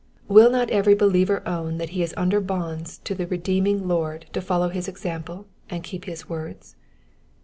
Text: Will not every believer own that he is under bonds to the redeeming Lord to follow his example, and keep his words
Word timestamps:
Will 0.27 0.49
not 0.49 0.71
every 0.71 0.95
believer 0.95 1.47
own 1.47 1.77
that 1.77 1.89
he 1.91 2.01
is 2.01 2.11
under 2.17 2.41
bonds 2.41 2.97
to 3.03 3.13
the 3.13 3.27
redeeming 3.27 3.87
Lord 3.87 4.25
to 4.33 4.41
follow 4.41 4.69
his 4.69 4.87
example, 4.87 5.45
and 5.69 5.83
keep 5.83 6.05
his 6.05 6.27
words 6.27 6.75